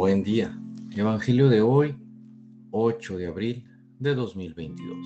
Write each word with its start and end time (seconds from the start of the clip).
Buen 0.00 0.22
día. 0.24 0.58
Evangelio 0.96 1.50
de 1.50 1.60
hoy, 1.60 1.94
8 2.70 3.18
de 3.18 3.26
abril 3.26 3.64
de 3.98 4.14
2022. 4.14 4.96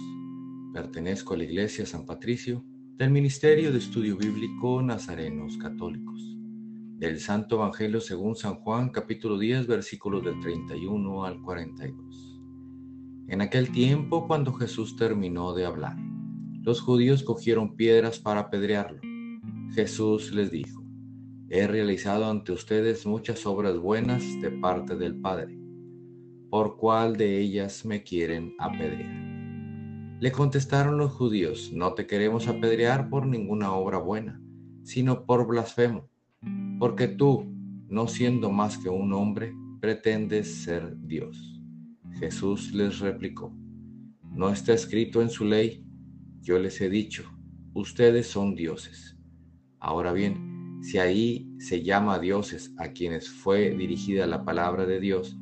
Pertenezco 0.72 1.34
a 1.34 1.36
la 1.36 1.42
Iglesia 1.42 1.84
San 1.84 2.06
Patricio 2.06 2.64
del 2.96 3.10
Ministerio 3.10 3.72
de 3.72 3.78
Estudio 3.78 4.16
Bíblico 4.16 4.80
Nazarenos 4.82 5.58
Católicos. 5.58 6.20
Del 7.00 7.18
Santo 7.18 7.56
Evangelio 7.56 8.00
según 8.00 8.36
San 8.36 8.54
Juan, 8.54 8.90
capítulo 8.90 9.36
10, 9.36 9.66
versículos 9.66 10.22
del 10.22 10.38
31 10.38 11.24
al 11.24 11.42
42. 11.42 12.40
En 13.26 13.40
aquel 13.40 13.72
tiempo, 13.72 14.28
cuando 14.28 14.52
Jesús 14.52 14.94
terminó 14.94 15.54
de 15.54 15.64
hablar, 15.64 15.96
los 16.62 16.80
judíos 16.80 17.24
cogieron 17.24 17.74
piedras 17.74 18.20
para 18.20 18.42
apedrearlo. 18.42 19.00
Jesús 19.74 20.32
les 20.32 20.52
dijo, 20.52 20.83
He 21.56 21.68
realizado 21.68 22.28
ante 22.28 22.50
ustedes 22.50 23.06
muchas 23.06 23.46
obras 23.46 23.78
buenas 23.78 24.24
de 24.40 24.50
parte 24.50 24.96
del 24.96 25.14
Padre. 25.14 25.56
¿Por 26.50 26.76
cuál 26.76 27.16
de 27.16 27.38
ellas 27.38 27.84
me 27.84 28.02
quieren 28.02 28.56
apedrear? 28.58 30.18
Le 30.18 30.32
contestaron 30.32 30.98
los 30.98 31.12
judíos, 31.12 31.70
no 31.72 31.94
te 31.94 32.08
queremos 32.08 32.48
apedrear 32.48 33.08
por 33.08 33.28
ninguna 33.28 33.72
obra 33.72 33.98
buena, 33.98 34.42
sino 34.82 35.26
por 35.26 35.46
blasfemo, 35.46 36.10
porque 36.80 37.06
tú, 37.06 37.46
no 37.88 38.08
siendo 38.08 38.50
más 38.50 38.76
que 38.76 38.88
un 38.88 39.12
hombre, 39.12 39.54
pretendes 39.80 40.64
ser 40.64 40.96
Dios. 41.06 41.62
Jesús 42.18 42.72
les 42.74 42.98
replicó, 42.98 43.54
no 44.24 44.50
está 44.50 44.72
escrito 44.72 45.22
en 45.22 45.30
su 45.30 45.44
ley, 45.44 45.86
yo 46.42 46.58
les 46.58 46.80
he 46.80 46.90
dicho, 46.90 47.30
ustedes 47.74 48.26
son 48.26 48.56
dioses. 48.56 49.16
Ahora 49.78 50.12
bien, 50.12 50.53
si 50.84 50.98
ahí 50.98 51.48
se 51.58 51.82
llama 51.82 52.16
a 52.16 52.18
dioses 52.18 52.74
a 52.76 52.88
quienes 52.88 53.30
fue 53.30 53.70
dirigida 53.70 54.26
la 54.26 54.44
palabra 54.44 54.84
de 54.84 55.00
Dios 55.00 55.38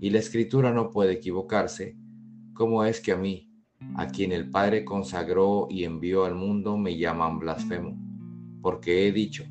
y 0.00 0.10
la 0.10 0.18
escritura 0.18 0.72
no 0.72 0.90
puede 0.90 1.12
equivocarse, 1.12 1.96
¿cómo 2.54 2.84
es 2.84 3.00
que 3.00 3.12
a 3.12 3.16
mí, 3.16 3.52
a 3.94 4.08
quien 4.08 4.32
el 4.32 4.50
Padre 4.50 4.84
consagró 4.84 5.68
y 5.70 5.84
envió 5.84 6.24
al 6.24 6.34
mundo, 6.34 6.76
me 6.76 6.98
llaman 6.98 7.38
blasfemo? 7.38 7.96
Porque 8.62 9.06
he 9.06 9.12
dicho, 9.12 9.44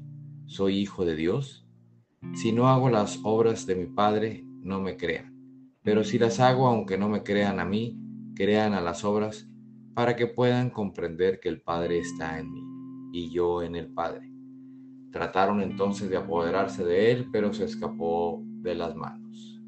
¿soy 0.46 0.80
hijo 0.80 1.06
de 1.06 1.16
Dios? 1.16 1.66
Si 2.34 2.52
no 2.52 2.68
hago 2.68 2.90
las 2.90 3.22
obras 3.24 3.66
de 3.66 3.76
mi 3.76 3.86
Padre, 3.86 4.44
no 4.62 4.82
me 4.82 4.98
crean. 4.98 5.34
Pero 5.84 6.04
si 6.04 6.20
las 6.20 6.42
hago, 6.42 6.68
aunque 6.68 6.98
no 6.98 7.08
me 7.08 7.24
crean 7.24 7.62
a 7.62 7.66
mí, 7.66 7.98
crean 8.36 8.74
a 8.74 8.82
las 8.82 9.06
obras, 9.06 9.50
para 9.94 10.18
que 10.18 10.28
puedan 10.28 10.70
comprender 10.70 11.40
que 11.40 11.48
el 11.48 11.62
Padre 11.62 12.00
está 12.00 12.40
en 12.40 12.52
mí 12.52 12.64
y 13.14 13.32
yo 13.32 13.64
en 13.64 13.78
el 13.78 13.88
Padre. 13.88 14.30
Trataron 15.12 15.62
entonces 15.62 16.10
de 16.10 16.18
apoderarse 16.18 16.86
de 16.86 17.12
él, 17.12 17.28
pero 17.32 17.54
se 17.54 17.66
escapó 17.66 18.44
de 18.62 18.76
las 18.76 18.96
manos. 18.96 19.62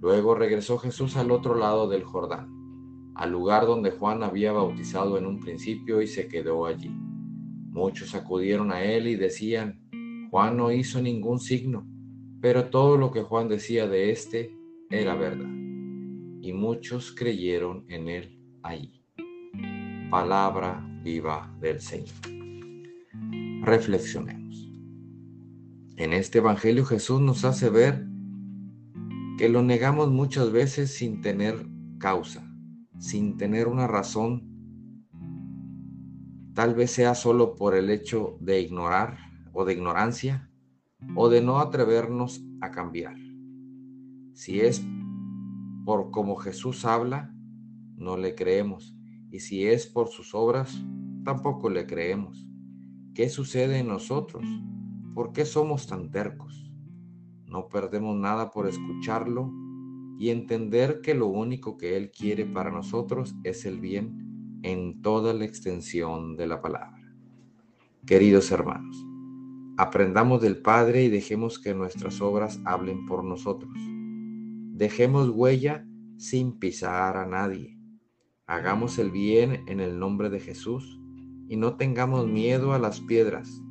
Luego 0.00 0.34
regresó 0.34 0.78
Jesús 0.78 1.16
al 1.16 1.30
otro 1.30 1.54
lado 1.54 1.88
del 1.88 2.04
Jordán, 2.04 3.12
al 3.14 3.30
lugar 3.30 3.66
donde 3.66 3.92
Juan 3.92 4.22
había 4.22 4.52
bautizado 4.52 5.18
en 5.18 5.26
un 5.26 5.40
principio 5.40 6.02
y 6.02 6.06
se 6.06 6.28
quedó 6.28 6.66
allí. 6.66 6.90
Muchos 6.90 8.14
acudieron 8.14 8.72
a 8.72 8.82
él 8.82 9.06
y 9.06 9.16
decían, 9.16 9.80
Juan 10.30 10.56
no 10.56 10.72
hizo 10.72 11.00
ningún 11.00 11.38
signo, 11.38 11.86
pero 12.40 12.70
todo 12.70 12.96
lo 12.96 13.10
que 13.10 13.22
Juan 13.22 13.48
decía 13.48 13.88
de 13.88 14.10
éste 14.10 14.56
era 14.90 15.14
verdad. 15.14 15.50
Y 16.40 16.52
muchos 16.52 17.12
creyeron 17.12 17.84
en 17.88 18.08
él 18.08 18.38
allí. 18.62 19.02
Palabra 20.10 20.86
viva 21.02 21.54
del 21.60 21.80
Señor. 21.80 22.45
Reflexionemos. 23.66 24.70
En 25.96 26.12
este 26.12 26.38
Evangelio 26.38 26.84
Jesús 26.84 27.20
nos 27.20 27.44
hace 27.44 27.68
ver 27.68 28.06
que 29.38 29.48
lo 29.48 29.64
negamos 29.64 30.08
muchas 30.08 30.52
veces 30.52 30.94
sin 30.94 31.20
tener 31.20 31.66
causa, 31.98 32.48
sin 33.00 33.36
tener 33.36 33.66
una 33.66 33.88
razón. 33.88 34.44
Tal 36.54 36.76
vez 36.76 36.92
sea 36.92 37.16
solo 37.16 37.56
por 37.56 37.74
el 37.74 37.90
hecho 37.90 38.38
de 38.40 38.60
ignorar 38.60 39.18
o 39.52 39.64
de 39.64 39.72
ignorancia 39.72 40.48
o 41.16 41.28
de 41.28 41.42
no 41.42 41.58
atrevernos 41.58 42.44
a 42.60 42.70
cambiar. 42.70 43.16
Si 44.32 44.60
es 44.60 44.80
por 45.84 46.12
como 46.12 46.36
Jesús 46.36 46.84
habla, 46.84 47.34
no 47.96 48.16
le 48.16 48.36
creemos. 48.36 48.96
Y 49.32 49.40
si 49.40 49.66
es 49.66 49.88
por 49.88 50.06
sus 50.06 50.36
obras, 50.36 50.80
tampoco 51.24 51.68
le 51.68 51.84
creemos. 51.84 52.46
¿Qué 53.16 53.30
sucede 53.30 53.78
en 53.78 53.88
nosotros? 53.88 54.44
¿Por 55.14 55.32
qué 55.32 55.46
somos 55.46 55.86
tan 55.86 56.10
tercos? 56.10 56.70
No 57.46 57.66
perdemos 57.66 58.14
nada 58.14 58.50
por 58.50 58.68
escucharlo 58.68 59.50
y 60.18 60.28
entender 60.28 61.00
que 61.00 61.14
lo 61.14 61.28
único 61.28 61.78
que 61.78 61.96
Él 61.96 62.10
quiere 62.10 62.44
para 62.44 62.70
nosotros 62.70 63.34
es 63.42 63.64
el 63.64 63.80
bien 63.80 64.60
en 64.62 65.00
toda 65.00 65.32
la 65.32 65.46
extensión 65.46 66.36
de 66.36 66.46
la 66.46 66.60
palabra. 66.60 67.10
Queridos 68.04 68.50
hermanos, 68.50 69.02
aprendamos 69.78 70.42
del 70.42 70.60
Padre 70.60 71.04
y 71.04 71.08
dejemos 71.08 71.58
que 71.58 71.72
nuestras 71.72 72.20
obras 72.20 72.60
hablen 72.66 73.06
por 73.06 73.24
nosotros. 73.24 73.72
Dejemos 74.74 75.30
huella 75.30 75.86
sin 76.18 76.58
pisar 76.58 77.16
a 77.16 77.24
nadie. 77.24 77.78
Hagamos 78.46 78.98
el 78.98 79.10
bien 79.10 79.64
en 79.68 79.80
el 79.80 79.98
nombre 79.98 80.28
de 80.28 80.38
Jesús 80.38 81.00
y 81.48 81.56
no 81.56 81.76
tengamos 81.76 82.26
miedo 82.26 82.72
a 82.72 82.78
las 82.78 83.00
piedras, 83.00 83.62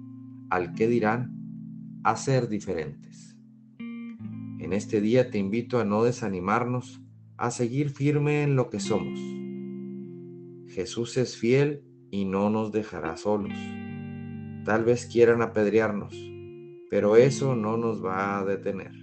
al 0.49 0.73
que 0.73 0.87
dirán, 0.87 1.33
a 2.03 2.15
ser 2.15 2.47
diferentes. 2.47 3.37
En 3.79 4.73
este 4.73 5.01
día 5.01 5.29
te 5.29 5.37
invito 5.37 5.79
a 5.79 5.85
no 5.85 6.03
desanimarnos, 6.03 7.01
a 7.37 7.51
seguir 7.51 7.89
firme 7.89 8.43
en 8.43 8.55
lo 8.55 8.69
que 8.69 8.79
somos. 8.79 9.19
Jesús 10.67 11.17
es 11.17 11.37
fiel 11.37 11.83
y 12.11 12.25
no 12.25 12.49
nos 12.49 12.71
dejará 12.71 13.17
solos. 13.17 13.53
Tal 14.63 14.83
vez 14.83 15.05
quieran 15.05 15.41
apedrearnos, 15.41 16.15
pero 16.89 17.17
eso 17.17 17.55
no 17.55 17.77
nos 17.77 18.03
va 18.03 18.39
a 18.39 18.45
detener. 18.45 18.93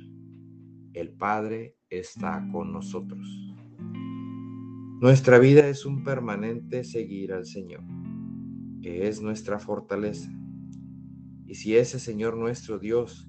El 0.94 1.10
Padre 1.10 1.76
está 1.88 2.46
con 2.50 2.72
nosotros. 2.72 3.26
Nuestra 5.00 5.38
vida 5.38 5.68
es 5.68 5.84
un 5.84 6.04
permanente 6.04 6.84
seguir 6.84 7.32
al 7.32 7.44
Señor 7.44 7.82
que 8.82 9.06
es 9.08 9.22
nuestra 9.22 9.58
fortaleza. 9.58 10.30
Y 11.46 11.54
si 11.54 11.76
ese 11.76 11.98
Señor 11.98 12.36
nuestro 12.36 12.78
Dios, 12.78 13.28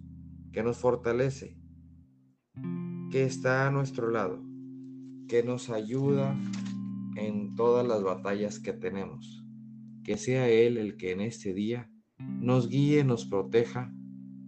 que 0.52 0.64
nos 0.64 0.78
fortalece, 0.78 1.58
que 3.12 3.24
está 3.24 3.68
a 3.68 3.72
nuestro 3.72 4.10
lado, 4.10 4.44
que 5.28 5.44
nos 5.44 5.70
ayuda 5.70 6.36
en 7.16 7.56
todas 7.56 7.88
las 7.88 8.04
batallas 8.04 8.60
que 8.60 8.74
tenemos, 8.74 9.46
que 10.04 10.18
sea 10.18 10.50
Él 10.50 10.78
el 10.78 10.98
que 10.98 11.12
en 11.12 11.22
este 11.22 11.54
día 11.54 11.90
nos 12.18 12.68
guíe, 12.68 13.04
nos 13.04 13.26
proteja, 13.26 13.94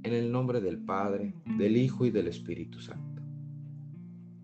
en 0.04 0.14
el 0.14 0.32
nombre 0.32 0.62
del 0.62 0.84
Padre, 0.84 1.34
del 1.58 1.78
Hijo 1.78 2.06
y 2.06 2.12
del 2.12 2.28
Espíritu 2.28 2.80
Santo. 2.80 3.24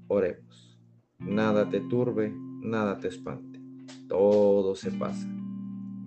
Oremos. 0.07 0.79
Nada 1.19 1.69
te 1.69 1.81
turbe, 1.81 2.33
nada 2.35 2.97
te 2.97 3.07
espante. 3.07 3.59
Todo 4.07 4.73
se 4.75 4.91
pasa 4.91 5.40